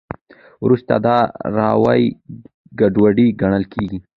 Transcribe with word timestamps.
وروسته 0.63 0.93
دا 1.05 1.17
اروایي 1.47 2.07
ګډوډي 2.79 3.27
ګڼل 3.41 3.63
کېږي. 3.73 3.99